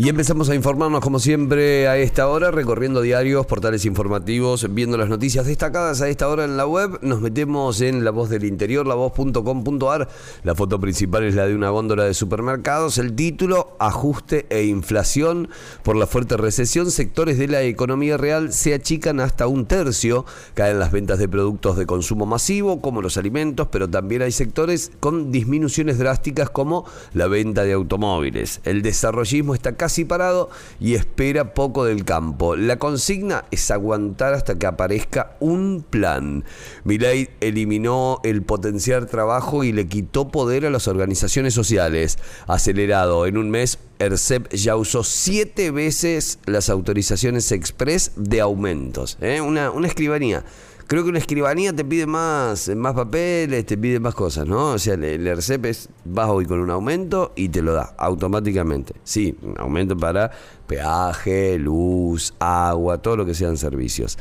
Y 0.00 0.08
empezamos 0.08 0.48
a 0.48 0.54
informarnos 0.54 1.02
como 1.02 1.18
siempre 1.18 1.86
a 1.86 1.98
esta 1.98 2.26
hora, 2.26 2.50
recorriendo 2.50 3.02
diarios, 3.02 3.44
portales 3.44 3.84
informativos, 3.84 4.66
viendo 4.72 4.96
las 4.96 5.10
noticias 5.10 5.44
destacadas 5.44 6.00
a 6.00 6.08
esta 6.08 6.26
hora 6.26 6.46
en 6.46 6.56
la 6.56 6.66
web. 6.66 6.98
Nos 7.02 7.20
metemos 7.20 7.82
en 7.82 8.02
La 8.02 8.10
Voz 8.10 8.30
del 8.30 8.46
Interior, 8.46 8.86
lavoz.com.ar. 8.86 10.08
La 10.42 10.54
foto 10.54 10.80
principal 10.80 11.24
es 11.24 11.34
la 11.34 11.46
de 11.46 11.54
una 11.54 11.68
góndola 11.68 12.04
de 12.04 12.14
supermercados. 12.14 12.96
El 12.96 13.12
título, 13.12 13.76
Ajuste 13.78 14.46
e 14.48 14.64
inflación. 14.64 15.50
Por 15.82 15.96
la 15.96 16.06
fuerte 16.06 16.38
recesión, 16.38 16.90
sectores 16.90 17.36
de 17.36 17.48
la 17.48 17.60
economía 17.60 18.16
real 18.16 18.54
se 18.54 18.72
achican 18.72 19.20
hasta 19.20 19.48
un 19.48 19.66
tercio. 19.66 20.24
Caen 20.54 20.78
las 20.78 20.92
ventas 20.92 21.18
de 21.18 21.28
productos 21.28 21.76
de 21.76 21.84
consumo 21.84 22.24
masivo, 22.24 22.80
como 22.80 23.02
los 23.02 23.18
alimentos, 23.18 23.68
pero 23.70 23.86
también 23.86 24.22
hay 24.22 24.32
sectores 24.32 24.92
con 24.98 25.30
disminuciones 25.30 25.98
drásticas 25.98 26.48
como 26.48 26.86
la 27.12 27.26
venta 27.26 27.64
de 27.64 27.74
automóviles. 27.74 28.62
El 28.64 28.80
desarrollismo 28.80 29.54
está 29.54 29.76
casi 29.76 29.89
parado 30.04 30.50
y 30.78 30.94
espera 30.94 31.54
poco 31.54 31.84
del 31.84 32.04
campo. 32.04 32.56
La 32.56 32.78
consigna 32.78 33.44
es 33.50 33.70
aguantar 33.70 34.34
hasta 34.34 34.58
que 34.58 34.66
aparezca 34.66 35.36
un 35.40 35.84
plan. 35.88 36.44
Milei 36.84 37.30
eliminó 37.40 38.20
el 38.24 38.42
potenciar 38.42 39.06
trabajo 39.06 39.64
y 39.64 39.72
le 39.72 39.86
quitó 39.86 40.28
poder 40.28 40.66
a 40.66 40.70
las 40.70 40.88
organizaciones 40.88 41.54
sociales. 41.54 42.18
Acelerado 42.46 43.26
en 43.26 43.36
un 43.36 43.50
mes, 43.50 43.78
ERCEP 43.98 44.52
ya 44.52 44.76
usó 44.76 45.04
siete 45.04 45.70
veces 45.70 46.38
las 46.46 46.70
autorizaciones 46.70 47.52
express 47.52 48.12
de 48.16 48.40
aumentos. 48.40 49.18
¿eh? 49.20 49.40
Una, 49.40 49.70
una 49.70 49.88
escribanía. 49.88 50.44
Creo 50.90 51.04
que 51.04 51.10
una 51.10 51.20
escribanía 51.20 51.72
te 51.72 51.84
pide 51.84 52.04
más, 52.04 52.68
más 52.74 52.94
papeles, 52.94 53.64
te 53.64 53.78
pide 53.78 54.00
más 54.00 54.12
cosas, 54.12 54.44
¿no? 54.48 54.72
O 54.72 54.78
sea, 54.80 54.94
el, 54.94 55.24
ERCEP 55.24 55.66
es, 55.66 55.88
vas 56.04 56.28
hoy 56.28 56.46
con 56.46 56.58
un 56.58 56.68
aumento 56.68 57.32
y 57.36 57.48
te 57.48 57.62
lo 57.62 57.74
da 57.74 57.94
automáticamente. 57.96 58.94
Sí, 59.04 59.38
un 59.40 59.54
aumento 59.60 59.96
para 59.96 60.32
peaje, 60.66 61.60
luz, 61.60 62.34
agua, 62.40 62.98
todo 62.98 63.18
lo 63.18 63.24
que 63.24 63.34
sean 63.34 63.56
servicios. 63.56 64.18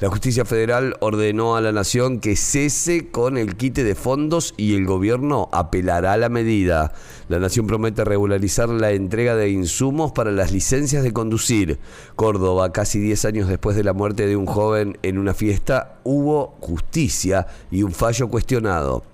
La 0.00 0.08
justicia 0.08 0.44
federal 0.44 0.96
ordenó 0.98 1.54
a 1.54 1.60
la 1.60 1.70
nación 1.70 2.18
que 2.18 2.34
cese 2.34 3.10
con 3.10 3.38
el 3.38 3.54
quite 3.56 3.84
de 3.84 3.94
fondos 3.94 4.52
y 4.56 4.74
el 4.74 4.86
gobierno 4.86 5.48
apelará 5.52 6.14
a 6.14 6.16
la 6.16 6.28
medida. 6.28 6.92
La 7.28 7.38
nación 7.38 7.68
promete 7.68 8.04
regularizar 8.04 8.68
la 8.68 8.90
entrega 8.90 9.36
de 9.36 9.50
insumos 9.50 10.10
para 10.10 10.32
las 10.32 10.50
licencias 10.50 11.04
de 11.04 11.12
conducir. 11.12 11.78
Córdoba, 12.16 12.72
casi 12.72 12.98
10 12.98 13.24
años 13.24 13.48
después 13.48 13.76
de 13.76 13.84
la 13.84 13.92
muerte 13.92 14.26
de 14.26 14.36
un 14.36 14.46
joven 14.46 14.98
en 15.02 15.16
una 15.16 15.32
fiesta, 15.32 16.00
hubo 16.02 16.56
justicia 16.60 17.46
y 17.70 17.84
un 17.84 17.92
fallo 17.92 18.28
cuestionado. 18.28 19.04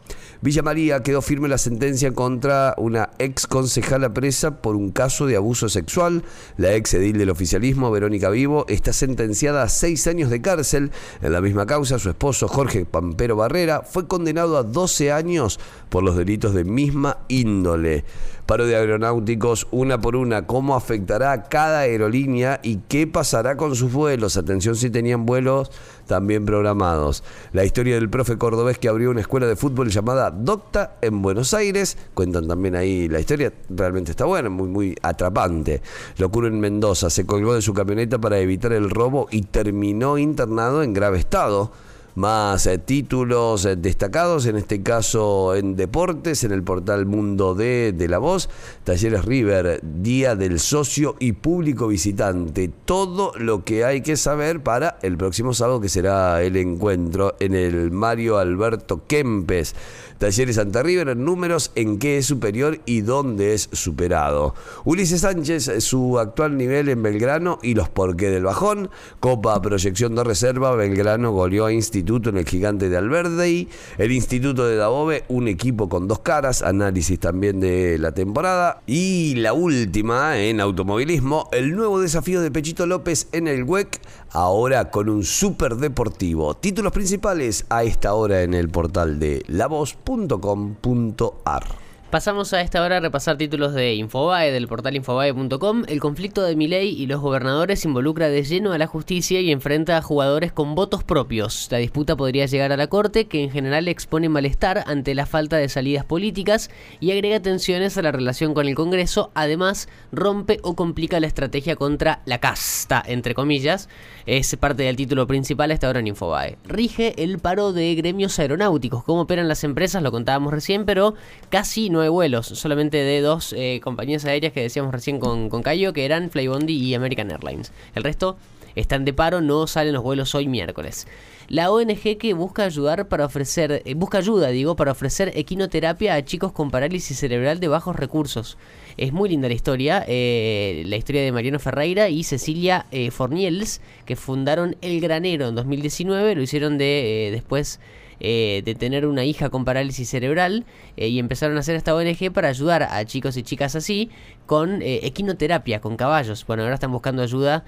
Villa 0.43 0.63
María 0.63 1.03
quedó 1.03 1.21
firme 1.21 1.49
la 1.49 1.59
sentencia 1.59 2.13
contra 2.13 2.75
una 2.79 3.11
ex 3.19 3.47
concejala 3.47 4.15
presa 4.15 4.63
por 4.63 4.75
un 4.75 4.91
caso 4.91 5.27
de 5.27 5.37
abuso 5.37 5.69
sexual. 5.69 6.25
La 6.57 6.73
ex 6.73 6.95
edil 6.95 7.19
del 7.19 7.29
oficialismo, 7.29 7.91
Verónica 7.91 8.31
Vivo, 8.31 8.65
está 8.67 8.95
sentenciada 8.95 9.63
a 9.63 9.69
seis 9.69 10.07
años 10.07 10.31
de 10.31 10.41
cárcel. 10.41 10.93
En 11.21 11.33
la 11.33 11.43
misma 11.43 11.67
causa, 11.67 11.99
su 11.99 12.09
esposo 12.09 12.49
Jorge 12.49 12.87
Pampero 12.87 13.37
Barrera 13.37 13.83
fue 13.83 14.09
condenado 14.09 14.57
a 14.57 14.63
12 14.63 15.13
años 15.13 15.61
por 15.91 16.03
los 16.03 16.17
delitos 16.17 16.55
de 16.55 16.65
misma 16.65 17.19
índole. 17.29 18.07
Paro 18.51 18.67
de 18.67 18.75
aeronáuticos 18.75 19.69
una 19.71 20.01
por 20.01 20.17
una, 20.17 20.49
cómo 20.49 20.75
afectará 20.75 21.31
a 21.31 21.45
cada 21.45 21.79
aerolínea 21.83 22.59
y 22.65 22.79
qué 22.89 23.07
pasará 23.07 23.57
con 23.57 23.77
sus 23.77 23.93
vuelos. 23.93 24.37
Atención 24.37 24.75
si 24.75 24.91
tenían 24.91 25.25
vuelos 25.25 25.71
también 26.09 26.45
programados. 26.45 27.23
La 27.53 27.65
historia 27.65 27.95
del 27.95 28.11
profe 28.11 28.39
cordobés 28.39 28.77
que 28.77 28.89
abrió 28.89 29.13
una 29.13 29.21
escuela 29.21 29.47
de 29.47 29.55
fútbol 29.55 29.91
llamada 29.91 30.33
Docta 30.33 30.97
en 31.01 31.23
Buenos 31.23 31.55
Aires. 31.55 31.97
Cuentan 32.13 32.49
también 32.49 32.75
ahí 32.75 33.09
la 33.09 33.21
historia, 33.21 33.53
realmente 33.69 34.11
está 34.11 34.25
buena, 34.25 34.49
muy, 34.51 34.67
muy 34.67 34.97
atrapante. 35.01 35.81
Lo 36.17 36.29
en 36.45 36.59
Mendoza, 36.59 37.09
se 37.09 37.25
colgó 37.25 37.55
de 37.55 37.63
su 37.63 37.73
camioneta 37.73 38.19
para 38.19 38.41
evitar 38.41 38.73
el 38.73 38.91
robo 38.91 39.29
y 39.31 39.43
terminó 39.43 40.19
internado 40.19 40.83
en 40.83 40.93
grave 40.93 41.21
estado 41.21 41.71
más 42.21 42.67
eh, 42.67 42.77
títulos 42.77 43.65
eh, 43.65 43.77
destacados, 43.77 44.45
en 44.45 44.57
este 44.57 44.83
caso 44.83 45.57
en 45.57 45.75
deportes, 45.75 46.45
en 46.45 46.53
el 46.53 46.63
portal 46.63 47.07
Mundo 47.07 47.55
D 47.55 47.93
de 47.93 48.09
La 48.09 48.19
Voz, 48.19 48.51
Talleres 48.85 49.25
River, 49.25 49.81
Día 49.83 50.37
del 50.37 50.61
Socio 50.61 51.17
y 51.19 51.33
Público 51.33 51.89
Visitante. 51.89 52.71
Todo 52.85 53.33
lo 53.37 53.65
que 53.65 53.87
hay 53.87 54.03
que 54.03 54.17
saber 54.17 54.63
para 54.63 54.99
el 55.01 55.17
próximo 55.17 55.55
sábado 55.55 55.81
que 55.81 55.89
será 55.89 56.43
el 56.43 56.59
encuentro 56.59 57.37
en 57.41 57.55
el 57.55 57.91
Mario 57.91 58.37
Alberto 58.37 59.07
Kempes. 59.07 59.75
Talleres 60.21 60.57
Santa 60.57 60.83
River, 60.83 61.17
números 61.17 61.73
en 61.77 61.99
qué 61.99 62.19
es 62.19 62.27
superior 62.27 62.79
y 62.85 63.01
dónde 63.01 63.55
es 63.55 63.71
superado. 63.73 64.55
Ulises 64.85 65.23
Sánchez, 65.23 65.83
su 65.83 66.19
actual 66.19 66.59
nivel 66.59 66.91
en 66.91 67.03
Belgrano 67.03 67.59
y 67.63 67.73
los 67.73 67.89
porqué 67.89 68.29
del 68.29 68.45
bajón. 68.45 68.91
Copa 69.19 69.63
Proyección 69.63 70.15
de 70.15 70.23
Reserva, 70.23 70.77
Belgrano 70.77 71.33
goleó 71.33 71.65
a 71.65 71.73
Instituto 71.73 72.29
en 72.29 72.37
el 72.37 72.45
Gigante 72.45 72.91
de 72.91 72.99
Alverde. 72.99 73.67
El 73.97 74.13
Instituto 74.13 74.67
de 74.67 74.77
Dabove, 74.77 75.25
un 75.29 75.49
equipo 75.49 75.89
con 75.89 76.07
dos 76.07 76.19
caras, 76.19 76.61
análisis 76.61 77.19
también 77.19 77.59
de 77.59 77.97
la 77.97 78.13
temporada. 78.13 78.83
Y 78.87 79.37
la 79.37 79.55
última 79.55 80.39
en 80.39 80.61
automovilismo, 80.61 81.49
el 81.51 81.75
nuevo 81.75 81.99
desafío 81.99 82.43
de 82.43 82.51
Pechito 82.51 82.85
López 82.85 83.29
en 83.33 83.49
el 83.49 83.65
WEC, 83.65 83.99
ahora 84.33 84.91
con 84.91 85.09
un 85.09 85.25
super 85.25 85.77
deportivo. 85.77 86.59
Títulos 86.59 86.93
principales 86.93 87.65
a 87.71 87.85
esta 87.85 88.13
hora 88.13 88.43
en 88.43 88.53
el 88.53 88.69
portal 88.69 89.19
de 89.19 89.43
La 89.47 89.67
Voz 89.67 89.95
.com.ar 90.11 91.90
Pasamos 92.11 92.53
a 92.55 92.61
esta 92.61 92.83
hora 92.83 92.97
a 92.97 93.01
repasar 93.01 93.37
títulos 93.37 93.73
de 93.73 93.95
Infobae, 93.95 94.51
del 94.51 94.67
portal 94.67 94.97
infobae.com. 94.97 95.85
El 95.87 96.01
conflicto 96.01 96.43
de 96.43 96.57
Milei 96.57 96.89
y 96.89 97.07
los 97.07 97.21
gobernadores 97.21 97.85
involucra 97.85 98.29
de 98.29 98.43
lleno 98.43 98.73
a 98.73 98.79
la 98.79 98.89
justicia 98.89 99.41
y 99.41 99.53
enfrenta 99.53 99.97
a 99.97 100.03
jugadores 100.03 100.51
con 100.51 100.75
votos 100.75 101.05
propios. 101.05 101.69
La 101.71 101.79
disputa 101.79 102.17
podría 102.17 102.47
llegar 102.47 102.73
a 102.73 102.77
la 102.77 102.89
corte, 102.89 103.27
que 103.27 103.45
en 103.45 103.53
general 103.53 103.87
expone 103.87 104.29
malestar 104.29 104.83
ante 104.89 105.15
la 105.15 105.25
falta 105.25 105.57
de 105.59 105.69
salidas 105.69 106.05
políticas 106.05 106.69
y 106.99 107.13
agrega 107.13 107.39
tensiones 107.39 107.97
a 107.97 108.03
la 108.03 108.11
relación 108.11 108.55
con 108.55 108.67
el 108.67 108.75
Congreso. 108.75 109.31
Además, 109.35 109.89
rompe 110.11 110.59
o 110.65 110.75
complica 110.75 111.21
la 111.21 111.29
estrategia 111.29 111.77
contra 111.77 112.23
la 112.25 112.39
casta, 112.39 113.05
entre 113.07 113.35
comillas. 113.37 113.89
Es 114.27 114.57
parte 114.57 114.83
del 114.83 114.97
título 114.97 115.29
principal 115.29 115.71
a 115.71 115.75
esta 115.75 115.89
hora 115.89 116.01
en 116.01 116.09
Infobae. 116.09 116.59
Rige 116.65 117.23
el 117.23 117.39
paro 117.39 117.73
de 117.73 117.95
gremios 117.95 118.37
aeronáuticos. 118.41 119.05
Cómo 119.05 119.21
operan 119.21 119.47
las 119.47 119.63
empresas, 119.63 120.03
lo 120.03 120.11
contábamos 120.11 120.53
recién, 120.53 120.85
pero 120.85 121.15
casi 121.51 121.89
no 121.89 122.00
de 122.03 122.09
vuelos, 122.09 122.47
solamente 122.47 122.97
de 122.97 123.21
dos 123.21 123.53
eh, 123.57 123.81
compañías 123.83 124.25
aéreas 124.25 124.53
que 124.53 124.63
decíamos 124.63 124.93
recién 124.93 125.21
con, 125.21 125.49
con 125.49 125.63
Cayo, 125.63 125.93
que 125.93 126.05
eran 126.05 126.31
Flybondi 126.31 126.75
y 126.75 126.95
American 126.95 127.31
Airlines. 127.31 127.73
El 127.95 128.05
resto 128.05 128.37
están 128.75 129.05
de 129.05 129.13
paro, 129.13 129.41
no 129.41 129.67
salen 129.67 129.95
los 129.95 130.03
vuelos 130.03 130.35
hoy 130.35 130.47
miércoles. 130.47 131.07
La 131.49 131.71
ONG 131.73 132.19
que 132.19 132.35
busca 132.35 132.65
ayudar 132.65 133.09
para 133.09 133.25
ofrecer, 133.25 133.83
eh, 133.85 133.95
busca 133.95 134.19
ayuda, 134.19 134.49
digo, 134.49 134.77
para 134.77 134.93
ofrecer 134.93 135.33
equinoterapia 135.35 136.15
a 136.15 136.25
chicos 136.25 136.53
con 136.53 136.71
parálisis 136.71 137.19
cerebral 137.19 137.59
de 137.59 137.69
bajos 137.69 137.97
recursos. 137.97 138.57
Es 138.97 139.13
muy 139.13 139.29
linda 139.29 139.49
la 139.49 139.55
historia, 139.55 140.05
eh, 140.07 140.85
la 140.87 140.97
historia 140.97 141.23
de 141.23 141.33
Mariano 141.33 141.59
Ferreira 141.59 142.09
y 142.09 142.23
Cecilia 142.23 142.87
Forniels, 143.11 143.81
que 144.05 144.15
fundaron 144.15 144.77
El 144.81 145.01
Granero 145.01 145.49
en 145.49 145.55
2019, 145.55 146.35
lo 146.35 146.43
hicieron 146.43 146.79
de 146.79 147.31
después 147.33 147.81
eh, 148.21 148.61
de 148.65 148.75
tener 148.75 149.07
una 149.07 149.25
hija 149.25 149.49
con 149.49 149.65
parálisis 149.65 150.09
cerebral 150.09 150.67
eh, 150.97 151.09
y 151.09 151.19
empezaron 151.19 151.57
a 151.57 151.61
hacer 151.61 151.75
esta 151.75 151.95
ONG 151.95 152.31
para 152.33 152.49
ayudar 152.49 152.83
a 152.83 153.03
chicos 153.07 153.37
y 153.39 153.43
chicas 153.43 153.75
así 153.77 154.11
con 154.45 154.83
eh, 154.83 155.01
equinoterapia, 155.05 155.81
con 155.81 155.97
caballos. 155.97 156.47
Bueno, 156.47 156.63
ahora 156.63 156.75
están 156.75 156.93
buscando 156.93 157.23
ayuda 157.23 157.65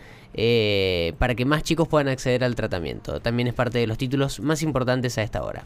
para 1.19 1.35
que 1.35 1.45
más 1.45 1.63
chicos 1.63 1.89
puedan 1.89 2.09
acceder 2.09 2.45
al 2.45 2.55
tratamiento. 2.55 3.21
También 3.21 3.49
es 3.49 3.55
parte 3.55 3.79
de 3.79 3.87
los 3.87 3.99
títulos 3.99 4.41
más 4.41 4.63
importantes 4.63 5.19
a 5.19 5.23
esta 5.23 5.43
hora. 5.43 5.65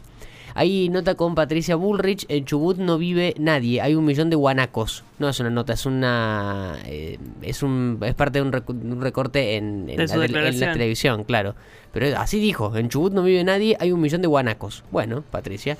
Hay 0.53 0.89
nota 0.89 1.15
con 1.15 1.35
Patricia 1.35 1.75
Bullrich, 1.75 2.25
en 2.29 2.45
Chubut 2.45 2.77
no 2.77 2.97
vive 2.97 3.35
nadie, 3.37 3.81
hay 3.81 3.95
un 3.95 4.05
millón 4.05 4.29
de 4.29 4.35
guanacos. 4.35 5.03
No 5.19 5.29
es 5.29 5.39
una 5.39 5.49
nota, 5.49 5.73
es 5.73 5.85
una 5.85 6.75
eh, 6.85 7.19
es 7.41 7.63
un 7.63 7.99
es 8.01 8.15
parte 8.15 8.39
de 8.39 8.43
un, 8.43 9.01
recorte 9.01 9.55
en, 9.55 9.87
la, 9.95 10.73
televisión, 10.73 11.23
claro. 11.23 11.55
Pero 11.93 12.17
así 12.17 12.39
dijo, 12.39 12.75
en 12.75 12.89
Chubut 12.89 13.13
no 13.13 13.23
vive 13.23 13.43
nadie, 13.43 13.77
hay 13.79 13.91
un 13.91 14.01
millón 14.01 14.21
de 14.21 14.27
guanacos. 14.27 14.83
Bueno, 14.91 15.23
Patricia. 15.29 15.77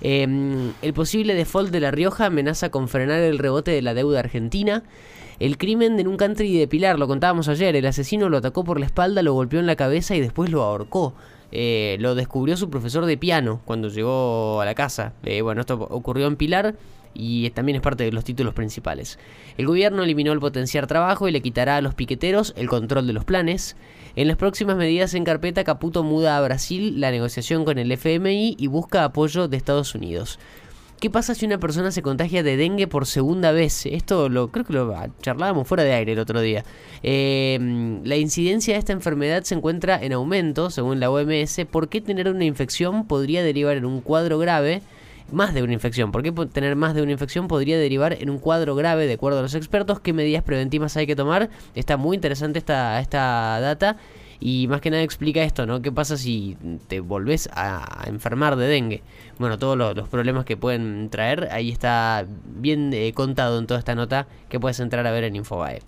Em, 0.00 0.72
el 0.82 0.92
posible 0.92 1.34
default 1.34 1.70
de 1.70 1.80
La 1.80 1.90
Rioja 1.90 2.26
amenaza 2.26 2.70
con 2.70 2.88
frenar 2.88 3.20
el 3.20 3.38
rebote 3.38 3.70
de 3.72 3.82
la 3.82 3.94
deuda 3.94 4.20
argentina. 4.20 4.82
El 5.40 5.56
crimen 5.56 5.96
de 5.96 6.06
un 6.06 6.16
country 6.16 6.56
de 6.58 6.66
Pilar, 6.66 6.98
lo 6.98 7.06
contábamos 7.06 7.48
ayer, 7.48 7.76
el 7.76 7.86
asesino 7.86 8.28
lo 8.28 8.38
atacó 8.38 8.64
por 8.64 8.80
la 8.80 8.86
espalda, 8.86 9.22
lo 9.22 9.34
golpeó 9.34 9.60
en 9.60 9.66
la 9.66 9.76
cabeza 9.76 10.16
y 10.16 10.20
después 10.20 10.50
lo 10.50 10.62
ahorcó. 10.62 11.14
Eh, 11.50 11.96
lo 12.00 12.14
descubrió 12.14 12.56
su 12.56 12.68
profesor 12.68 13.06
de 13.06 13.16
piano 13.16 13.60
cuando 13.64 13.88
llegó 13.88 14.60
a 14.60 14.64
la 14.64 14.74
casa. 14.74 15.14
Eh, 15.24 15.42
bueno, 15.42 15.60
esto 15.62 15.74
ocurrió 15.74 16.26
en 16.26 16.36
Pilar. 16.36 16.74
y 17.14 17.50
también 17.50 17.74
es 17.74 17.82
parte 17.82 18.04
de 18.04 18.12
los 18.12 18.22
títulos 18.22 18.54
principales. 18.54 19.18
El 19.56 19.66
gobierno 19.66 20.04
eliminó 20.04 20.32
el 20.32 20.38
potenciar 20.38 20.86
trabajo 20.86 21.26
y 21.26 21.32
le 21.32 21.40
quitará 21.40 21.76
a 21.76 21.80
los 21.80 21.94
piqueteros 21.94 22.52
el 22.56 22.68
control 22.68 23.06
de 23.08 23.12
los 23.12 23.24
planes. 23.24 23.76
En 24.14 24.28
las 24.28 24.36
próximas 24.36 24.76
medidas 24.76 25.14
en 25.14 25.24
carpeta, 25.24 25.64
Caputo 25.64 26.04
muda 26.04 26.36
a 26.36 26.40
Brasil 26.42 27.00
la 27.00 27.10
negociación 27.10 27.64
con 27.64 27.78
el 27.78 27.90
FMI 27.90 28.56
y 28.58 28.66
busca 28.68 29.04
apoyo 29.04 29.48
de 29.48 29.56
Estados 29.56 29.94
Unidos. 29.94 30.38
¿Qué 31.00 31.10
pasa 31.10 31.36
si 31.36 31.46
una 31.46 31.58
persona 31.58 31.92
se 31.92 32.02
contagia 32.02 32.42
de 32.42 32.56
dengue 32.56 32.88
por 32.88 33.06
segunda 33.06 33.52
vez? 33.52 33.86
Esto 33.86 34.28
lo 34.28 34.48
creo 34.48 34.64
que 34.64 34.72
lo 34.72 34.92
charlábamos 35.22 35.68
fuera 35.68 35.84
de 35.84 35.92
aire 35.92 36.12
el 36.12 36.18
otro 36.18 36.40
día. 36.40 36.64
Eh, 37.04 38.00
la 38.02 38.16
incidencia 38.16 38.74
de 38.74 38.80
esta 38.80 38.92
enfermedad 38.92 39.44
se 39.44 39.54
encuentra 39.54 40.02
en 40.02 40.12
aumento, 40.12 40.70
según 40.70 40.98
la 40.98 41.08
OMS. 41.08 41.66
¿Por 41.70 41.88
qué 41.88 42.00
tener 42.00 42.28
una 42.28 42.44
infección 42.44 43.06
podría 43.06 43.44
derivar 43.44 43.76
en 43.76 43.84
un 43.84 44.00
cuadro 44.00 44.38
grave? 44.38 44.82
más 45.30 45.52
de 45.52 45.62
una 45.62 45.74
infección. 45.74 46.10
¿Por 46.10 46.22
qué 46.22 46.32
tener 46.32 46.74
más 46.74 46.94
de 46.94 47.02
una 47.02 47.12
infección 47.12 47.48
podría 47.48 47.78
derivar 47.78 48.14
en 48.14 48.30
un 48.30 48.38
cuadro 48.38 48.74
grave 48.74 49.06
de 49.06 49.12
acuerdo 49.12 49.40
a 49.40 49.42
los 49.42 49.54
expertos? 49.54 50.00
¿Qué 50.00 50.14
medidas 50.14 50.42
preventivas 50.42 50.96
hay 50.96 51.06
que 51.06 51.14
tomar? 51.14 51.50
Está 51.74 51.98
muy 51.98 52.14
interesante 52.14 52.58
esta, 52.58 52.98
esta 52.98 53.60
data 53.60 53.98
y 54.40 54.66
más 54.68 54.80
que 54.80 54.90
nada 54.90 55.02
explica 55.02 55.42
esto, 55.42 55.66
¿no? 55.66 55.82
¿Qué 55.82 55.90
pasa 55.92 56.16
si 56.16 56.56
te 56.86 57.00
volvés 57.00 57.48
a 57.52 58.04
enfermar 58.06 58.56
de 58.56 58.66
dengue? 58.66 59.02
Bueno, 59.38 59.58
todos 59.58 59.76
los, 59.76 60.08
problemas 60.08 60.44
que 60.44 60.56
pueden 60.56 61.08
traer, 61.10 61.48
ahí 61.50 61.70
está 61.70 62.26
bien 62.46 62.92
eh, 62.92 63.12
contado 63.14 63.58
en 63.58 63.66
toda 63.66 63.80
esta 63.80 63.94
nota 63.94 64.26
que 64.48 64.60
puedes 64.60 64.80
entrar 64.80 65.06
a 65.06 65.10
ver 65.10 65.24
en 65.24 65.36
Infobae. 65.36 65.80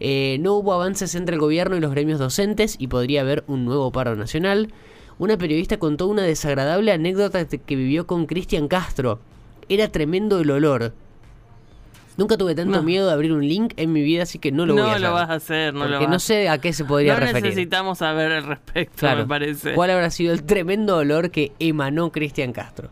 Eh, 0.00 0.38
no 0.40 0.54
hubo 0.54 0.72
avances 0.72 1.14
entre 1.14 1.34
el 1.34 1.40
gobierno 1.40 1.76
y 1.76 1.80
los 1.80 1.90
gremios 1.90 2.18
docentes 2.18 2.76
y 2.78 2.88
podría 2.88 3.22
haber 3.22 3.44
un 3.46 3.64
nuevo 3.64 3.90
paro 3.92 4.14
nacional 4.14 4.68
una 5.18 5.38
periodista 5.38 5.78
contó 5.78 6.08
una 6.08 6.22
desagradable 6.22 6.92
anécdota 6.92 7.46
que 7.46 7.76
vivió 7.76 8.06
con 8.06 8.26
Cristian 8.26 8.68
Castro. 8.68 9.18
Era 9.70 9.88
tremendo 9.88 10.40
el 10.40 10.50
olor. 10.50 10.92
Nunca 12.16 12.36
tuve 12.38 12.54
tanto 12.54 12.82
miedo 12.82 13.06
de 13.06 13.12
abrir 13.12 13.32
un 13.32 13.46
link 13.46 13.74
en 13.76 13.92
mi 13.92 14.02
vida, 14.02 14.22
así 14.22 14.38
que 14.38 14.50
no 14.50 14.64
lo 14.64 14.74
voy 14.74 14.82
a 14.82 14.86
hacer. 14.86 15.00
No 15.02 15.08
lo 15.08 15.14
vas 15.14 15.30
a 15.30 15.34
hacer, 15.34 15.74
no 15.74 15.86
porque 15.86 16.06
no 16.06 16.18
sé 16.18 16.48
a 16.48 16.58
qué 16.58 16.72
se 16.72 16.84
podría 16.84 17.14
no 17.14 17.20
referir. 17.20 17.44
necesitamos 17.44 17.98
saber 17.98 18.32
al 18.32 18.44
respecto, 18.44 19.06
me 19.14 19.26
parece. 19.26 19.74
¿Cuál 19.74 19.90
habrá 19.90 20.10
sido 20.10 20.32
el 20.32 20.42
tremendo 20.44 20.96
olor 20.96 21.30
que 21.30 21.52
emanó 21.58 22.10
Cristian 22.12 22.52
Castro? 22.52 22.88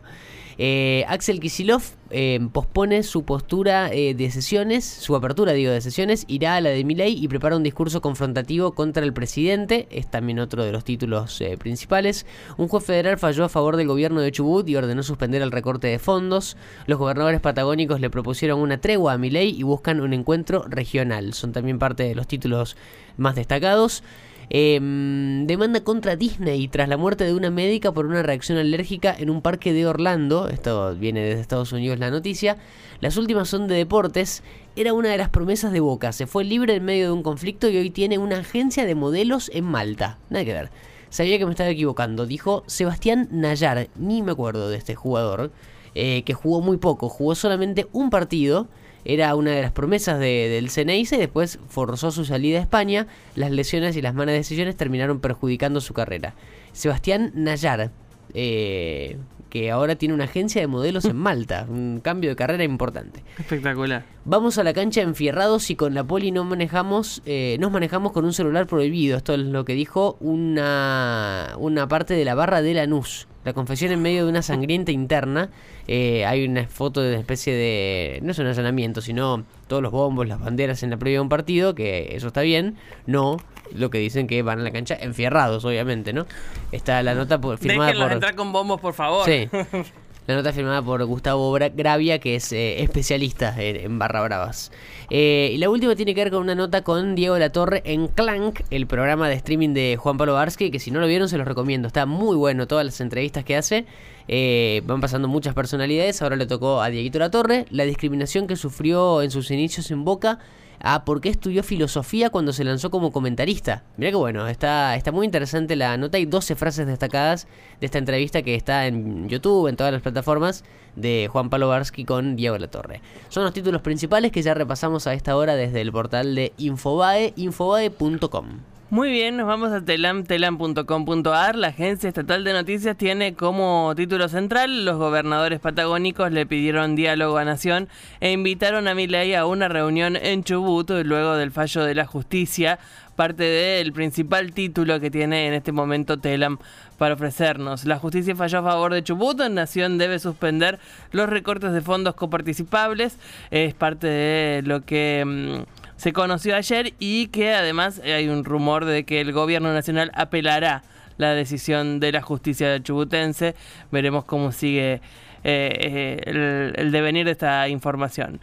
Eh, 0.59 1.05
Axel 1.09 1.41
Kisilov 1.41 1.83
eh, 2.11 2.39
pospone 2.53 3.03
su 3.03 3.25
postura 3.25 3.93
eh, 3.93 4.15
de 4.15 4.31
sesiones, 4.31 4.85
su 4.85 5.17
apertura, 5.17 5.53
digo, 5.53 5.73
de 5.73 5.81
sesiones, 5.81 6.25
irá 6.29 6.57
a 6.57 6.61
la 6.61 6.71
de 6.71 6.85
Milei 6.85 7.23
y 7.23 7.29
prepara 7.29 7.57
un 7.57 7.63
discurso 7.63 8.01
confrontativo 8.01 8.73
contra 8.75 9.05
el 9.05 9.13
presidente. 9.13 9.89
Es 9.91 10.11
también 10.11 10.39
otro 10.39 10.65
de 10.65 10.73
los 10.73 10.85
títulos 10.85 11.43
principales. 11.59 12.27
Un 12.57 12.69
juez 12.69 12.85
federal 12.85 13.19
falló 13.19 13.45
a 13.45 13.49
favor 13.49 13.77
del 13.77 13.89
gobierno 13.89 14.21
de 14.21 14.33
Chubut 14.33 14.69
y 14.69 14.77
ordenó 14.77 15.03
suspender 15.03 15.43
el 15.43 15.51
recorte 15.51 15.89
de 15.89 15.99
fondos. 15.99 16.57
Los 16.87 16.99
gobernadores 16.99 17.41
patagónicos 17.41 18.01
le 18.01 18.11
propusieron 18.11 18.61
una 18.61 18.81
tregua 18.81 19.15
a 19.15 19.19
Milei 19.19 19.51
y 19.51 19.63
buscan 19.63 20.01
un 20.01 20.13
encuentro 20.13 20.65
regional. 20.69 21.35
Son 21.35 21.53
también 21.53 21.79
parte 21.79 22.05
de 22.05 22.15
los 22.15 22.29
títulos 22.29 22.77
más 23.17 23.35
destacados. 23.35 24.03
Em, 24.51 25.47
demanda 25.47 25.83
contra 25.83 26.17
Disney 26.17 26.69
tras 26.69 26.89
la 26.89 26.97
muerte 26.97 27.25
de 27.25 27.35
una 27.35 27.51
médica 27.51 27.93
por 27.93 28.07
una 28.07 28.23
reacción 28.23 28.59
alérgica 28.59 29.15
en 29.17 29.31
un 29.31 29.43
parque 29.43 29.73
de 29.73 29.87
Orlando. 29.87 30.49
Esto 30.49 30.95
viene 30.95 31.21
desde 31.21 31.41
Estados 31.41 31.73
Unidos 31.73 31.99
la 31.99 32.11
noticia. 32.11 32.59
Las 33.01 33.17
últimas 33.17 33.49
son 33.49 33.69
de 33.69 33.77
deportes. 33.77 34.43
Era 34.77 34.93
una 34.93 35.11
de 35.11 35.19
las 35.19 35.31
promesas 35.31 35.73
de 35.73 35.81
Boca. 35.81 36.13
Se 36.13 36.27
fue 36.27 36.45
libre 36.45 36.75
en 36.75 36.85
medio 36.85 37.07
de 37.07 37.13
un 37.13 37.23
conflicto 37.23 37.69
y 37.69 37.77
hoy 37.77 37.91
tiene 37.91 38.19
una 38.19 38.39
agencia 38.39 38.85
de 38.85 38.95
modelos 38.95 39.51
en 39.55 39.65
Malta. 39.65 40.19
Nada 40.31 40.45
que 40.45 40.53
ver. 40.53 40.71
Sabía 41.09 41.39
que 41.39 41.47
me 41.47 41.53
estaba 41.53 41.71
equivocando. 41.71 42.27
Dijo 42.27 42.65
Sebastián 42.67 43.29
Nayar. 43.31 43.89
Ni 43.97 44.23
me 44.23 44.33
acuerdo 44.33 44.69
de 44.69 44.77
este 44.77 44.95
jugador. 44.95 45.53
Eh, 45.95 46.23
que 46.25 46.35
jugó 46.35 46.61
muy 46.61 46.77
poco. 46.77 47.09
Jugó 47.09 47.35
solamente 47.35 47.87
un 47.93 48.11
partido 48.11 48.69
era 49.05 49.35
una 49.35 49.51
de 49.53 49.63
las 49.63 49.73
promesas 49.73 50.19
del 50.19 50.71
Ceneice 50.71 51.17
y 51.17 51.19
después 51.19 51.59
forzó 51.69 52.11
su 52.11 52.25
salida 52.25 52.59
a 52.59 52.63
España. 52.63 53.07
Las 53.35 53.51
lesiones 53.51 53.97
y 53.97 54.03
las 54.03 54.15
malas 54.15 54.35
decisiones 54.35 54.77
terminaron 54.77 55.21
perjudicando 55.21 55.81
su 55.81 55.95
carrera. 55.95 56.35
Sebastián 56.73 57.33
Nayar, 57.35 57.91
eh, 58.33 59.19
que 59.51 59.71
ahora 59.71 59.95
tiene 59.95 60.15
una 60.15 60.25
agencia 60.25 60.61
de 60.61 60.67
modelos 60.67 61.05
en 61.05 61.17
Malta, 61.17 61.67
un 61.69 62.01
cambio 62.03 62.31
de 62.31 62.37
carrera 62.37 62.65
importante. 62.65 63.23
Espectacular. 63.39 64.05
Vamos 64.25 64.59
a 64.59 64.65
la 64.65 64.73
cancha 64.73 65.03
enfierrados 65.03 65.71
y 65.71 65.77
con 65.77 65.95
la 65.95 66.03
poli 66.03 66.33
no 66.33 66.43
manejamos, 66.45 67.23
eh, 67.27 67.57
nos 67.61 67.71
manejamos 67.71 68.11
con 68.11 68.25
un 68.25 68.33
celular 68.33 68.67
prohibido. 68.67 69.17
Esto 69.17 69.35
es 69.35 69.41
lo 69.41 69.65
que 69.65 69.75
dijo 69.75 70.17
una, 70.19 71.55
una 71.59 71.87
parte 71.87 72.15
de 72.15 72.25
la 72.25 72.35
barra 72.35 72.63
de 72.63 72.75
Lanús. 72.75 73.29
La 73.45 73.53
confesión 73.53 73.93
en 73.93 74.01
medio 74.01 74.25
de 74.25 74.31
una 74.31 74.43
sangrienta 74.43 74.91
interna. 74.93 75.51
Eh, 75.87 76.25
hay 76.25 76.45
una 76.47 76.67
foto 76.67 77.01
de 77.03 77.11
una 77.11 77.19
especie 77.19 77.55
de. 77.55 78.21
No 78.23 78.33
es 78.33 78.39
un 78.39 78.47
allanamiento, 78.47 79.01
sino 79.01 79.45
todos 79.67 79.83
los 79.83 79.93
bombos, 79.93 80.27
las 80.27 80.41
banderas 80.41 80.83
en 80.83 80.91
la 80.91 80.97
previa 80.97 81.19
de 81.19 81.23
un 81.23 81.29
partido, 81.29 81.75
que 81.75 82.17
eso 82.17 82.29
está 82.29 82.41
bien. 82.41 82.77
No, 83.07 83.37
lo 83.73 83.91
que 83.91 83.99
dicen 83.99 84.27
que 84.27 84.43
van 84.43 84.61
a 84.61 84.63
la 84.63 84.71
cancha 84.71 84.97
enfierrados, 84.99 85.65
obviamente, 85.65 86.13
¿no? 86.13 86.27
Está 86.73 87.03
la 87.03 87.15
nota 87.15 87.41
por, 87.41 87.59
firmada 87.59 87.93
por. 87.93 88.13
entrar 88.13 88.35
con 88.35 88.53
bombos, 88.53 88.81
por 88.81 88.95
favor. 88.95 89.25
Sí. 89.25 89.49
La 90.27 90.35
nota 90.35 90.55
firmada 90.55 90.81
por 90.81 91.05
Gustavo 91.05 91.53
Gravia, 91.53 92.19
que 92.19 92.37
es 92.37 92.51
eh, 92.53 92.83
especialista 92.83 93.55
en, 93.59 93.99
barra 93.99 94.23
bravas. 94.23 94.73
Eh, 95.11 95.51
y 95.53 95.59
la 95.59 95.69
última 95.69 95.95
tiene 95.97 96.15
que 96.15 96.25
ver 96.25 96.33
con 96.33 96.41
una 96.41 96.55
nota 96.55 96.83
con 96.83 97.15
Diego 97.15 97.39
Latorre 97.39 97.83
en 97.85 98.09
Clank, 98.09 98.63
el 98.71 98.87
programa 98.87 99.29
de 99.29 99.35
streaming 99.35 99.75
de 99.75 99.99
Juan 99.99 100.17
Pablo 100.17 100.33
Barsky, 100.33 100.71
que 100.71 100.79
si 100.79 100.91
no 100.91 101.01
lo 101.01 101.07
vieron 101.07 101.29
se 101.29 101.37
los 101.37 101.47
recomiendo. 101.47 101.89
Está 101.89 102.07
muy 102.07 102.37
bueno 102.37 102.67
todas 102.67 102.87
las 102.87 103.03
entrevistas 103.03 103.45
que 103.45 103.55
hace. 103.55 103.85
Eh, 104.27 104.81
van 104.87 105.03
pasando 105.03 105.29
muchas 105.29 105.53
personalidades. 105.53 106.23
Ahora 106.23 106.37
le 106.37 106.47
tocó 106.47 106.81
a 106.81 106.89
Dieguito 106.89 107.19
Latorre. 107.19 107.67
La 107.69 107.85
discriminación 107.85 108.47
que 108.47 108.57
sufrió 108.57 109.21
en 109.21 109.31
sus 109.31 109.51
inicios 109.51 109.91
en 109.91 110.07
Boca 110.07 110.39
a 110.85 111.07
por 111.07 111.23
qué 111.23 111.31
estudió 111.31 111.63
filosofía 111.63 112.29
cuando 112.29 112.53
se 112.53 112.63
lanzó 112.63 112.91
como 112.91 113.11
comentarista. 113.11 113.83
Mira 113.97 114.11
que 114.11 114.17
bueno, 114.17 114.47
está, 114.47 114.95
está 114.97 115.13
muy 115.13 115.25
interesante 115.25 115.77
la 115.77 115.97
nota. 115.97 116.19
Hay 116.19 116.27
12 116.27 116.55
frases 116.57 116.87
destacadas 116.87 117.49
de 117.81 117.87
esta 117.87 117.97
entrevista 117.97 118.43
que 118.43 118.55
está 118.55 118.87
en 118.87 119.27
YouTube, 119.29 119.69
en 119.69 119.77
todas 119.77 119.95
las 119.95 120.03
plataformas, 120.03 120.63
de 120.95 121.27
Juan 121.33 121.49
Pablo 121.49 121.69
Barsky 121.69 122.05
con 122.05 122.37
Diego 122.37 122.59
La 122.59 122.69
Torre. 122.69 123.01
Son 123.31 123.45
los 123.45 123.55
títulos 123.55 123.81
principales 123.81 124.31
que 124.31 124.43
ya 124.43 124.53
repasamos 124.53 125.07
a 125.07 125.15
esta 125.15 125.37
hora 125.37 125.57
desde 125.57 125.81
el 125.81 125.91
portal 125.91 126.35
de 126.35 126.53
Infobae, 126.59 127.33
infobae.com. 127.35 128.74
Muy 128.95 129.11
bien, 129.11 129.37
nos 129.37 129.49
vamos 129.49 129.73
a 129.73 129.85
telam, 129.85 130.23
telam.com.ar. 130.23 131.57
La 131.57 131.67
agencia 131.67 132.07
estatal 132.07 132.45
de 132.45 132.53
noticias 132.53 132.97
tiene 132.97 133.35
como 133.35 133.93
título 133.97 134.29
central 134.29 134.85
los 134.85 134.99
gobernadores 134.99 135.59
patagónicos 135.59 136.31
le 136.31 136.47
pidieron 136.47 136.95
diálogo 136.95 137.39
a 137.39 137.45
Nación 137.45 137.89
e 138.21 138.31
invitaron 138.31 138.87
a 138.87 138.95
Milei 138.95 139.35
a 139.35 139.47
una 139.47 139.67
reunión 139.67 140.15
en 140.15 140.45
Chubut 140.45 140.89
luego 141.05 141.35
del 141.35 141.51
fallo 141.51 141.83
de 141.83 141.97
la 141.97 142.07
justicia, 142.07 142.79
parte 143.17 143.43
del 143.43 143.93
principal 143.93 144.53
título 144.53 145.01
que 145.01 145.11
tiene 145.11 145.49
en 145.49 145.55
este 145.55 145.73
momento 145.73 146.21
Telam 146.21 146.59
para 146.97 147.15
ofrecernos. 147.15 147.87
La 147.87 147.99
justicia 147.99 148.37
falló 148.37 148.61
a 148.61 148.63
favor 148.63 148.95
de 148.95 149.03
Chubut, 149.03 149.41
Nación 149.51 149.99
debe 149.99 150.21
suspender 150.21 150.79
los 151.11 151.29
recortes 151.29 151.73
de 151.73 151.81
fondos 151.81 152.15
coparticipables, 152.15 153.19
es 153.51 153.75
parte 153.75 154.07
de 154.07 154.63
lo 154.63 154.83
que... 154.83 155.65
Mm, 155.67 155.84
se 155.97 156.13
conoció 156.13 156.57
ayer 156.57 156.95
y 156.99 157.29
que 157.29 157.55
además 157.55 158.01
hay 158.05 158.29
un 158.29 158.45
rumor 158.45 158.85
de 158.85 159.05
que 159.05 159.21
el 159.21 159.33
gobierno 159.33 159.73
nacional 159.73 160.11
apelará 160.15 160.83
la 161.17 161.35
decisión 161.35 162.01
de 162.01 162.13
la 162.13 162.23
justicia 162.23 162.83
chubutense. 162.83 163.55
Veremos 163.91 164.25
cómo 164.25 164.53
sigue 164.53 165.01
eh, 165.47 166.21
eh, 166.27 166.73
el, 166.77 166.91
devenir 166.91 167.27
de 167.27 167.33
esta 167.33 167.69
información. 167.69 168.41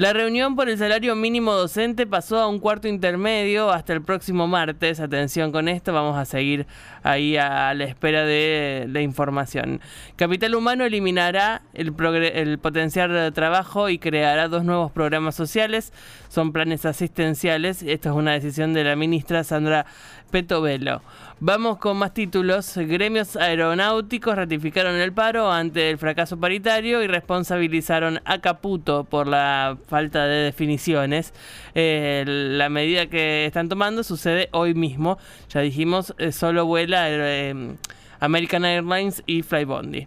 La 0.00 0.14
reunión 0.14 0.56
por 0.56 0.70
el 0.70 0.78
salario 0.78 1.14
mínimo 1.14 1.52
docente 1.52 2.06
pasó 2.06 2.38
a 2.38 2.48
un 2.48 2.58
cuarto 2.58 2.88
intermedio 2.88 3.70
hasta 3.70 3.92
el 3.92 4.00
próximo 4.00 4.46
martes. 4.46 4.98
Atención 4.98 5.52
con 5.52 5.68
esto, 5.68 5.92
vamos 5.92 6.16
a 6.16 6.24
seguir 6.24 6.66
ahí 7.02 7.36
a 7.36 7.74
la 7.74 7.84
espera 7.84 8.24
de 8.24 8.86
la 8.88 9.02
información. 9.02 9.82
Capital 10.16 10.54
Humano 10.54 10.86
eliminará 10.86 11.60
el, 11.74 11.92
el 12.32 12.58
potencial 12.58 13.12
de 13.12 13.30
trabajo 13.30 13.90
y 13.90 13.98
creará 13.98 14.48
dos 14.48 14.64
nuevos 14.64 14.90
programas 14.90 15.34
sociales. 15.34 15.92
Son 16.30 16.50
planes 16.54 16.86
asistenciales. 16.86 17.82
Esta 17.82 18.08
es 18.08 18.14
una 18.14 18.32
decisión 18.32 18.72
de 18.72 18.84
la 18.84 18.96
ministra 18.96 19.44
Sandra 19.44 19.84
Petovelo. 20.30 21.02
Vamos 21.40 21.78
con 21.78 21.96
más 21.96 22.12
títulos. 22.14 22.76
Gremios 22.76 23.36
aeronáuticos 23.36 24.36
ratificaron 24.36 24.96
el 24.96 25.12
paro 25.12 25.50
ante 25.50 25.90
el 25.90 25.96
fracaso 25.96 26.38
paritario 26.38 27.02
y 27.02 27.06
responsabilizaron 27.06 28.20
a 28.24 28.40
Caputo 28.40 29.04
por 29.04 29.26
la 29.26 29.76
falta 29.90 30.26
de 30.26 30.44
definiciones. 30.44 31.34
Eh, 31.74 32.24
la 32.26 32.70
medida 32.70 33.06
que 33.06 33.44
están 33.44 33.68
tomando 33.68 34.02
sucede 34.04 34.48
hoy 34.52 34.72
mismo. 34.72 35.18
Ya 35.50 35.60
dijimos, 35.60 36.14
eh, 36.18 36.32
solo 36.32 36.64
vuela... 36.64 37.06
Eh, 37.08 37.76
American 38.22 38.66
Airlines 38.66 39.22
y 39.24 39.40
Flybondi. 39.40 40.06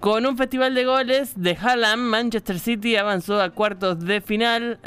Con 0.00 0.24
un 0.24 0.38
festival 0.38 0.74
de 0.74 0.86
goles 0.86 1.34
de 1.36 1.54
Hallam, 1.54 2.00
Manchester 2.00 2.58
City 2.58 2.96
avanzó 2.96 3.38
a 3.38 3.50
cuartos 3.50 4.00
de 4.00 4.22
final 4.22 4.78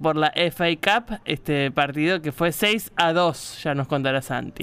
por 0.00 0.14
la 0.14 0.32
FA 0.52 0.68
Cup, 0.76 1.18
este 1.24 1.72
partido 1.72 2.22
que 2.22 2.30
fue 2.30 2.52
6 2.52 2.92
a 2.94 3.12
2, 3.12 3.62
ya 3.64 3.74
nos 3.74 3.88
contará 3.88 4.22
Santi. 4.22 4.62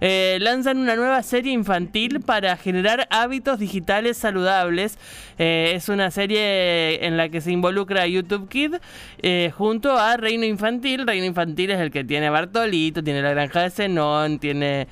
Eh, 0.00 0.38
lanzan 0.40 0.78
una 0.78 0.96
nueva 0.96 1.22
serie 1.22 1.52
infantil 1.52 2.20
para 2.20 2.56
generar 2.56 3.06
hábitos 3.10 3.58
digitales 3.58 4.16
saludables. 4.16 4.98
Eh, 5.38 5.72
es 5.74 5.88
una 5.88 6.10
serie 6.10 7.04
en 7.06 7.16
la 7.16 7.28
que 7.28 7.40
se 7.40 7.52
involucra 7.52 8.06
YouTube 8.06 8.48
Kid 8.48 8.76
eh, 9.22 9.52
junto 9.56 9.96
a 9.98 10.16
Reino 10.16 10.44
Infantil. 10.44 11.06
Reino 11.06 11.26
Infantil 11.26 11.70
es 11.70 11.80
el 11.80 11.90
que 11.90 12.04
tiene 12.04 12.30
Bartolito, 12.30 13.02
tiene 13.02 13.22
la 13.22 13.30
granja 13.30 13.62
de 13.62 13.70
Zenón, 13.70 14.38
tiene... 14.38 14.88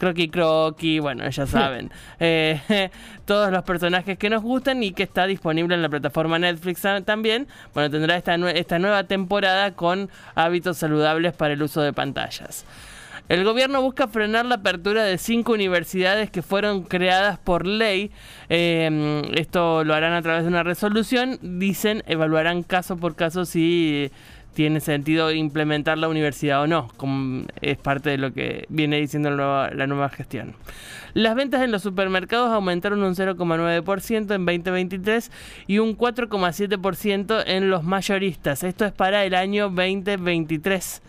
Croqui 0.00 0.30
Croqui, 0.30 0.98
bueno, 0.98 1.28
ya 1.28 1.46
saben. 1.46 1.90
Eh, 2.18 2.90
todos 3.26 3.52
los 3.52 3.62
personajes 3.64 4.16
que 4.16 4.30
nos 4.30 4.42
gustan 4.42 4.82
y 4.82 4.92
que 4.92 5.02
está 5.02 5.26
disponible 5.26 5.74
en 5.74 5.82
la 5.82 5.90
plataforma 5.90 6.38
Netflix 6.38 6.80
también. 7.04 7.46
Bueno, 7.74 7.90
tendrá 7.90 8.16
esta, 8.16 8.34
esta 8.52 8.78
nueva 8.78 9.04
temporada 9.04 9.72
con 9.72 10.08
hábitos 10.34 10.78
saludables 10.78 11.34
para 11.34 11.52
el 11.52 11.62
uso 11.62 11.82
de 11.82 11.92
pantallas. 11.92 12.64
El 13.30 13.44
gobierno 13.44 13.80
busca 13.80 14.08
frenar 14.08 14.44
la 14.44 14.56
apertura 14.56 15.04
de 15.04 15.16
cinco 15.16 15.52
universidades 15.52 16.32
que 16.32 16.42
fueron 16.42 16.82
creadas 16.82 17.38
por 17.38 17.64
ley. 17.64 18.10
Eh, 18.48 19.22
esto 19.36 19.84
lo 19.84 19.94
harán 19.94 20.14
a 20.14 20.22
través 20.22 20.42
de 20.42 20.48
una 20.48 20.64
resolución. 20.64 21.38
Dicen, 21.40 22.02
evaluarán 22.08 22.64
caso 22.64 22.96
por 22.96 23.14
caso 23.14 23.44
si 23.44 24.10
tiene 24.52 24.80
sentido 24.80 25.30
implementar 25.30 25.96
la 25.96 26.08
universidad 26.08 26.62
o 26.62 26.66
no, 26.66 26.88
como 26.96 27.44
es 27.60 27.78
parte 27.78 28.10
de 28.10 28.18
lo 28.18 28.32
que 28.32 28.66
viene 28.68 29.00
diciendo 29.00 29.30
la 29.30 29.86
nueva, 29.86 30.08
gestión. 30.08 30.56
Las 31.14 31.36
ventas 31.36 31.62
en 31.62 31.70
los 31.70 31.82
supermercados 31.82 32.50
aumentaron 32.50 33.00
un 33.00 33.14
0,9% 33.14 34.34
en 34.34 34.44
2023 34.44 35.30
y 35.68 35.78
un 35.78 35.96
4,7% 35.96 37.44
en 37.46 37.70
los 37.70 37.84
mayoristas. 37.84 38.64
Esto 38.64 38.84
es 38.86 38.92
para 38.92 39.24
el 39.24 39.36
año 39.36 39.70
2023. 39.70 41.00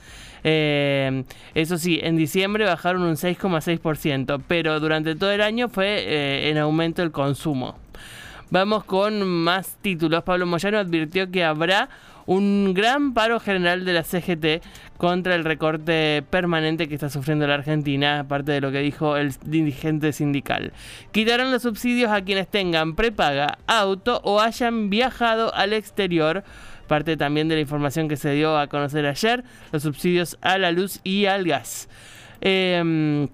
Eh, 0.43 1.23
eso 1.53 1.77
sí, 1.77 1.99
en 2.01 2.17
diciembre 2.17 2.65
bajaron 2.65 3.03
un 3.03 3.15
6,6%, 3.15 4.41
pero 4.47 4.79
durante 4.79 5.15
todo 5.15 5.31
el 5.31 5.41
año 5.41 5.69
fue 5.69 6.03
eh, 6.05 6.49
en 6.49 6.57
aumento 6.57 7.03
el 7.03 7.11
consumo. 7.11 7.77
Vamos 8.49 8.83
con 8.83 9.25
más 9.25 9.77
títulos. 9.81 10.23
Pablo 10.23 10.45
Moyano 10.45 10.77
advirtió 10.77 11.31
que 11.31 11.45
habrá 11.45 11.87
un 12.25 12.73
gran 12.73 13.13
paro 13.13 13.39
general 13.39 13.85
de 13.85 13.93
la 13.93 14.03
CGT 14.03 14.63
contra 14.97 15.35
el 15.35 15.43
recorte 15.43 16.23
permanente 16.29 16.87
que 16.87 16.95
está 16.95 17.09
sufriendo 17.09 17.47
la 17.47 17.55
Argentina, 17.55 18.19
aparte 18.19 18.51
de 18.51 18.61
lo 18.61 18.71
que 18.71 18.79
dijo 18.79 19.17
el 19.17 19.33
dirigente 19.45 20.13
sindical. 20.13 20.73
Quitarán 21.11 21.51
los 21.51 21.61
subsidios 21.63 22.11
a 22.11 22.21
quienes 22.21 22.47
tengan 22.47 22.95
prepaga 22.95 23.57
auto 23.67 24.21
o 24.23 24.41
hayan 24.41 24.89
viajado 24.89 25.53
al 25.55 25.73
exterior 25.73 26.43
parte 26.91 27.15
también 27.15 27.47
de 27.47 27.55
la 27.55 27.61
información 27.61 28.09
que 28.09 28.17
se 28.17 28.31
dio 28.31 28.57
a 28.57 28.67
conocer 28.67 29.05
ayer, 29.05 29.45
los 29.71 29.81
subsidios 29.81 30.37
a 30.41 30.57
la 30.57 30.73
luz 30.73 30.99
y 31.05 31.25
al 31.25 31.45
gas. 31.45 31.87
Eh, 32.41 33.29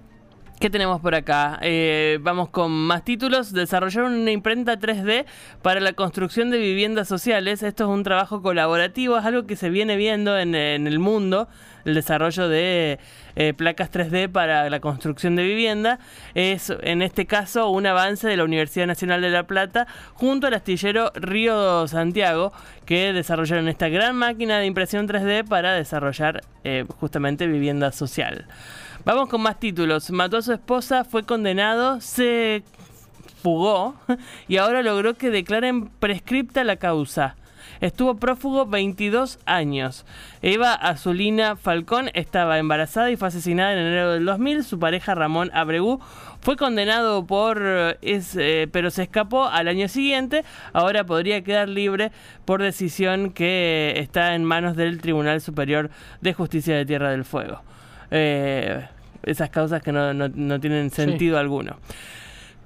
¿Qué 0.60 0.72
tenemos 0.72 1.02
por 1.02 1.14
acá? 1.14 1.58
Eh, 1.62 2.18
vamos 2.22 2.50
con 2.50 2.72
más 2.72 3.04
títulos. 3.04 3.54
Desarrollaron 3.54 4.14
una 4.14 4.32
imprenta 4.32 4.80
3D 4.80 5.26
para 5.62 5.80
la 5.80 5.94
construcción 5.94 6.50
de 6.50 6.58
viviendas 6.58 7.08
sociales. 7.08 7.62
Esto 7.62 7.84
es 7.84 7.90
un 7.90 8.04
trabajo 8.04 8.42
colaborativo, 8.42 9.18
es 9.20 9.26
algo 9.26 9.46
que 9.46 9.56
se 9.56 9.70
viene 9.70 9.98
viendo 9.98 10.36
en, 10.38 10.56
el 10.56 11.00
mundo, 11.00 11.48
el 11.86 11.94
desarrollo 11.94 12.50
de 12.50 13.00
eh, 13.40 13.54
placas 13.54 13.92
3D 13.92 14.30
para 14.30 14.68
la 14.68 14.80
construcción 14.80 15.36
de 15.36 15.44
vivienda. 15.44 16.00
Es 16.34 16.74
en 16.82 17.04
este 17.04 17.28
caso 17.28 17.70
un 17.70 17.86
avance 17.86 18.28
de 18.28 18.36
la 18.36 18.44
Universidad 18.44 18.88
Nacional 18.88 19.22
de 19.22 19.30
La 19.30 19.44
Plata 19.44 19.86
junto 20.16 20.48
al 20.48 20.56
astillero 20.56 21.12
Río 21.14 21.88
Santiago 21.88 22.52
que 22.86 23.14
desarrollaron 23.14 23.68
esta 23.68 23.90
gran 23.90 24.16
máquina 24.16 24.58
de 24.58 24.66
impresión 24.66 25.08
3D 25.08 25.48
para 25.48 25.74
desarrollar 25.74 26.42
eh, 26.64 26.86
justamente 27.00 27.46
vivienda 27.46 27.92
social. 27.92 28.48
Vamos 29.06 29.30
con 29.30 29.42
más 29.42 29.60
títulos. 29.60 30.10
Mató 30.10 30.38
a 30.38 30.42
su 30.42 30.54
esposa, 30.54 31.04
fue 31.04 31.22
condenado, 31.22 32.02
se 32.02 32.64
fugó 33.44 33.96
y 34.48 34.58
ahora 34.58 34.82
logró 34.82 35.14
que 35.14 35.30
declaren 35.30 35.90
prescripta 35.90 36.64
la 36.64 36.78
causa. 36.78 37.36
Estuvo 37.82 38.16
prófugo 38.16 38.66
22 38.66 39.40
años. 39.46 40.06
Eva 40.42 40.74
Azulina 40.74 41.56
Falcón 41.56 42.10
estaba 42.14 42.58
embarazada 42.60 43.12
y 43.12 43.16
fue 43.16 43.28
asesinada 43.28 43.74
en 43.74 43.80
enero 43.80 44.14
del 44.14 44.26
2000. 44.26 44.64
Su 44.64 44.80
pareja 44.80 45.16
Ramón 45.16 45.52
Abregu 45.54 46.00
fue 46.42 46.56
condenado 46.58 47.26
por... 47.26 47.62
Eh, 47.62 48.68
pero 48.72 48.92
se 48.92 49.04
escapó 49.04 49.46
al 49.46 49.68
año 49.68 49.88
siguiente. 49.88 50.44
Ahora 50.74 51.06
podría 51.06 51.44
quedar 51.44 51.70
libre 51.70 52.12
por 52.46 52.62
decisión 52.62 53.32
que 53.32 53.94
está 53.98 54.36
en 54.36 54.44
manos 54.44 54.76
del 54.76 55.02
Tribunal 55.02 55.42
Superior 55.42 55.90
de 56.22 56.34
Justicia 56.34 56.76
de 56.76 56.86
Tierra 56.86 57.12
del 57.12 57.26
Fuego. 57.26 57.62
Eh, 58.12 58.86
esas 59.24 59.50
causas 59.50 59.82
que 59.82 59.92
no, 59.92 60.14
no, 60.14 60.60
tienen 60.60 60.90
sentido 60.90 61.38
alguno. 61.38 61.78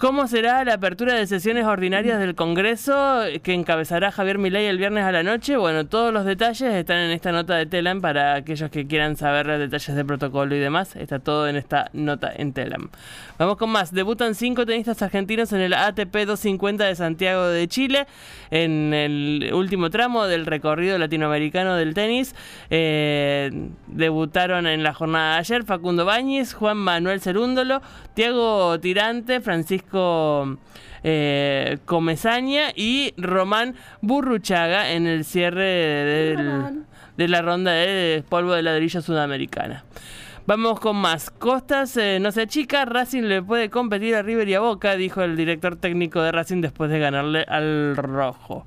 ¿Cómo 0.01 0.25
será 0.25 0.65
la 0.65 0.73
apertura 0.73 1.13
de 1.13 1.27
sesiones 1.27 1.63
ordinarias 1.63 2.17
del 2.17 2.33
Congreso 2.33 3.21
que 3.43 3.53
encabezará 3.53 4.11
Javier 4.11 4.39
Milei 4.39 4.65
el 4.65 4.79
viernes 4.79 5.03
a 5.03 5.11
la 5.11 5.21
noche? 5.21 5.57
Bueno, 5.57 5.85
todos 5.85 6.11
los 6.11 6.25
detalles 6.25 6.73
están 6.73 6.97
en 6.97 7.11
esta 7.11 7.31
nota 7.31 7.53
de 7.53 7.67
Telam 7.67 8.01
para 8.01 8.33
aquellos 8.33 8.71
que 8.71 8.87
quieran 8.87 9.15
saber 9.15 9.45
los 9.45 9.59
detalles 9.59 9.95
de 9.95 10.03
protocolo 10.03 10.55
y 10.55 10.59
demás. 10.59 10.95
Está 10.95 11.19
todo 11.19 11.47
en 11.47 11.55
esta 11.55 11.91
nota 11.93 12.33
en 12.35 12.51
Telam. 12.51 12.89
Vamos 13.37 13.57
con 13.57 13.69
más. 13.69 13.93
Debutan 13.93 14.33
cinco 14.33 14.65
tenistas 14.65 14.99
argentinos 15.03 15.53
en 15.53 15.61
el 15.61 15.75
ATP 15.75 16.25
250 16.25 16.83
de 16.83 16.95
Santiago 16.95 17.45
de 17.45 17.67
Chile 17.67 18.07
en 18.49 18.95
el 18.95 19.51
último 19.53 19.91
tramo 19.91 20.25
del 20.25 20.47
recorrido 20.47 20.97
latinoamericano 20.97 21.75
del 21.75 21.93
tenis. 21.93 22.33
Eh, 22.71 23.51
debutaron 23.85 24.65
en 24.65 24.81
la 24.81 24.95
jornada 24.95 25.33
de 25.33 25.39
ayer 25.41 25.63
Facundo 25.63 26.05
Báñez, 26.05 26.55
Juan 26.55 26.77
Manuel 26.77 27.21
Cerúndolo, 27.21 27.83
Tiago 28.15 28.79
Tirante, 28.79 29.41
Francisco 29.41 29.90
eh, 31.03 31.77
Comezaña 31.85 32.71
y 32.75 33.13
Román 33.17 33.75
Burruchaga 34.01 34.91
en 34.91 35.07
el 35.07 35.25
cierre 35.25 35.63
de 37.17 37.27
la 37.27 37.41
ronda 37.41 37.71
de 37.71 38.23
polvo 38.27 38.53
de 38.53 38.63
ladrillo 38.63 39.01
sudamericana. 39.01 39.83
Vamos 40.47 40.79
con 40.79 40.95
más. 40.95 41.29
Costas 41.29 41.95
eh, 41.97 42.19
no 42.19 42.31
se 42.31 42.41
achica, 42.41 42.83
Racing 42.85 43.23
le 43.23 43.43
puede 43.43 43.69
competir 43.69 44.15
a 44.15 44.23
River 44.23 44.49
y 44.49 44.55
a 44.55 44.59
Boca, 44.59 44.95
dijo 44.95 45.21
el 45.21 45.35
director 45.35 45.75
técnico 45.75 46.21
de 46.21 46.31
Racing 46.31 46.61
después 46.61 46.89
de 46.89 46.99
ganarle 46.99 47.43
al 47.47 47.95
Rojo 47.95 48.65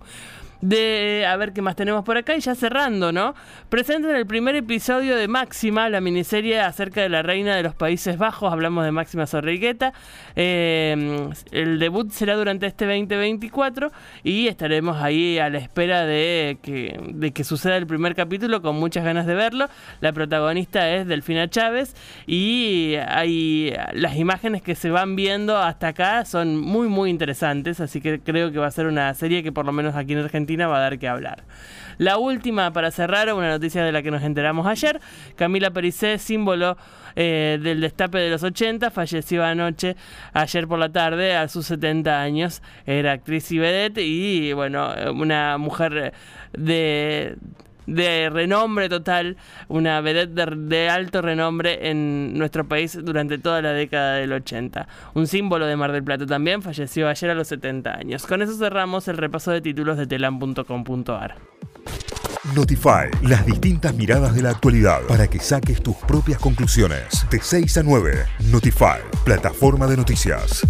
de 0.64 1.26
a 1.28 1.36
ver 1.36 1.52
qué 1.52 1.60
más 1.60 1.76
tenemos 1.76 2.04
por 2.04 2.16
acá 2.16 2.34
y 2.34 2.40
ya 2.40 2.54
cerrando, 2.54 3.12
¿no? 3.12 3.34
Presentan 3.68 4.16
el 4.16 4.26
primer 4.26 4.56
episodio 4.56 5.14
de 5.14 5.28
Máxima, 5.28 5.90
la 5.90 6.00
miniserie 6.00 6.58
acerca 6.58 7.02
de 7.02 7.10
la 7.10 7.22
reina 7.22 7.54
de 7.54 7.62
los 7.62 7.74
Países 7.74 8.16
Bajos, 8.16 8.50
hablamos 8.50 8.84
de 8.86 8.90
Máxima 8.90 9.26
Sorrigueta. 9.26 9.92
Eh, 10.36 11.28
el 11.52 11.78
debut 11.78 12.10
será 12.10 12.34
durante 12.34 12.66
este 12.66 12.86
2024 12.86 13.92
y 14.22 14.48
estaremos 14.48 15.02
ahí 15.02 15.38
a 15.38 15.50
la 15.50 15.58
espera 15.58 16.06
de 16.06 16.56
que, 16.62 16.98
de 17.12 17.32
que 17.32 17.44
suceda 17.44 17.76
el 17.76 17.86
primer 17.86 18.14
capítulo 18.14 18.62
con 18.62 18.76
muchas 18.76 19.04
ganas 19.04 19.26
de 19.26 19.34
verlo. 19.34 19.68
La 20.00 20.14
protagonista 20.14 20.90
es 20.90 21.06
Delfina 21.06 21.50
Chávez 21.50 21.94
y 22.26 22.94
hay 23.06 23.76
las 23.92 24.16
imágenes 24.16 24.62
que 24.62 24.74
se 24.74 24.88
van 24.88 25.14
viendo 25.14 25.58
hasta 25.58 25.88
acá 25.88 26.24
son 26.24 26.58
muy 26.58 26.88
muy 26.88 27.10
interesantes, 27.10 27.80
así 27.80 28.00
que 28.00 28.20
creo 28.20 28.50
que 28.50 28.58
va 28.58 28.68
a 28.68 28.70
ser 28.70 28.86
una 28.86 29.12
serie 29.12 29.42
que 29.42 29.52
por 29.52 29.66
lo 29.66 29.72
menos 29.72 29.94
aquí 29.94 30.14
en 30.14 30.20
Argentina 30.20 30.53
va 30.56 30.76
a 30.78 30.80
dar 30.80 30.98
que 30.98 31.08
hablar. 31.08 31.44
La 31.98 32.18
última 32.18 32.72
para 32.72 32.90
cerrar, 32.90 33.32
una 33.32 33.48
noticia 33.48 33.84
de 33.84 33.92
la 33.92 34.02
que 34.02 34.10
nos 34.10 34.22
enteramos 34.22 34.66
ayer. 34.66 35.00
Camila 35.36 35.70
Pericé, 35.70 36.18
símbolo 36.18 36.76
eh, 37.16 37.58
del 37.62 37.80
destape 37.80 38.18
de 38.18 38.30
los 38.30 38.42
80, 38.42 38.90
falleció 38.90 39.44
anoche, 39.44 39.96
ayer 40.32 40.66
por 40.66 40.78
la 40.78 40.90
tarde, 40.90 41.36
a 41.36 41.48
sus 41.48 41.66
70 41.66 42.20
años. 42.20 42.62
Era 42.86 43.12
actriz 43.12 43.50
y 43.52 43.58
vedette 43.58 44.02
y, 44.02 44.52
bueno, 44.52 44.92
una 45.12 45.58
mujer 45.58 46.12
de 46.52 47.36
de 47.86 48.30
renombre 48.30 48.88
total, 48.88 49.36
una 49.68 50.00
vedette 50.00 50.34
de, 50.34 50.88
alto 50.88 51.22
renombre 51.22 51.90
en 51.90 52.36
nuestro 52.38 52.66
país 52.66 52.98
durante 53.02 53.38
toda 53.38 53.62
la 53.62 53.72
década 53.72 54.14
del 54.14 54.32
80. 54.32 54.86
Un 55.14 55.26
símbolo 55.26 55.66
de 55.66 55.76
Mar 55.76 55.92
del 55.92 56.04
Plata 56.04 56.26
también, 56.26 56.62
falleció 56.62 57.08
ayer 57.08 57.30
a 57.30 57.34
los 57.34 57.48
70 57.48 57.94
años. 57.94 58.26
Con 58.26 58.42
eso 58.42 58.54
cerramos 58.54 59.08
el 59.08 59.16
repaso 59.16 59.50
de 59.50 59.60
títulos 59.60 59.96
de 59.96 60.06
telam.com.ar. 60.06 61.36
Notify, 62.54 63.08
las 63.22 63.46
distintas 63.46 63.94
miradas 63.94 64.34
de 64.34 64.42
la 64.42 64.50
actualidad 64.50 65.00
para 65.08 65.26
que 65.28 65.38
saques 65.38 65.82
tus 65.82 65.96
propias 65.96 66.38
conclusiones. 66.38 67.26
De 67.30 67.40
6 67.40 67.78
a 67.78 67.82
9, 67.82 68.26
Notify, 68.50 69.00
plataforma 69.24 69.86
de 69.86 69.96
noticias. 69.96 70.62